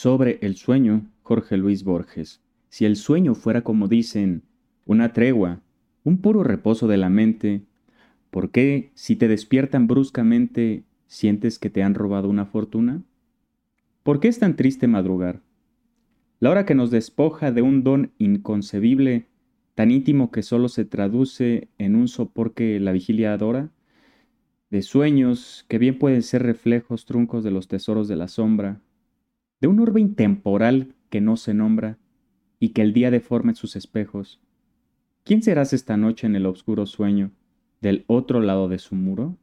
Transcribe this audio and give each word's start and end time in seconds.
Sobre 0.00 0.38
el 0.42 0.54
sueño, 0.54 1.10
Jorge 1.24 1.56
Luis 1.56 1.82
Borges. 1.82 2.40
Si 2.68 2.84
el 2.84 2.94
sueño 2.94 3.34
fuera 3.34 3.62
como 3.62 3.88
dicen, 3.88 4.44
una 4.86 5.12
tregua, 5.12 5.60
un 6.04 6.18
puro 6.18 6.44
reposo 6.44 6.86
de 6.86 6.96
la 6.96 7.08
mente, 7.08 7.64
¿por 8.30 8.52
qué, 8.52 8.92
si 8.94 9.16
te 9.16 9.26
despiertan 9.26 9.88
bruscamente, 9.88 10.84
sientes 11.08 11.58
que 11.58 11.68
te 11.68 11.82
han 11.82 11.96
robado 11.96 12.28
una 12.28 12.46
fortuna? 12.46 13.02
¿Por 14.04 14.20
qué 14.20 14.28
es 14.28 14.38
tan 14.38 14.54
triste 14.54 14.86
madrugar? 14.86 15.42
La 16.38 16.50
hora 16.50 16.64
que 16.64 16.76
nos 16.76 16.92
despoja 16.92 17.50
de 17.50 17.62
un 17.62 17.82
don 17.82 18.12
inconcebible, 18.18 19.26
tan 19.74 19.90
íntimo 19.90 20.30
que 20.30 20.44
solo 20.44 20.68
se 20.68 20.84
traduce 20.84 21.70
en 21.76 21.96
un 21.96 22.06
sopor 22.06 22.54
que 22.54 22.78
la 22.78 22.92
vigilia 22.92 23.32
adora, 23.32 23.72
de 24.70 24.82
sueños 24.82 25.64
que 25.66 25.78
bien 25.78 25.98
pueden 25.98 26.22
ser 26.22 26.44
reflejos 26.44 27.04
truncos 27.04 27.42
de 27.42 27.50
los 27.50 27.66
tesoros 27.66 28.06
de 28.06 28.14
la 28.14 28.28
sombra, 28.28 28.80
de 29.60 29.68
un 29.68 29.80
orbe 29.80 30.00
intemporal 30.00 30.94
que 31.10 31.20
no 31.20 31.36
se 31.36 31.54
nombra 31.54 31.98
y 32.60 32.70
que 32.70 32.82
el 32.82 32.92
día 32.92 33.10
deforme 33.10 33.54
sus 33.54 33.76
espejos. 33.76 34.40
¿Quién 35.24 35.42
serás 35.42 35.72
esta 35.72 35.96
noche 35.96 36.26
en 36.26 36.36
el 36.36 36.46
oscuro 36.46 36.86
sueño 36.86 37.32
del 37.80 38.04
otro 38.06 38.40
lado 38.40 38.68
de 38.68 38.78
su 38.78 38.94
muro? 38.94 39.36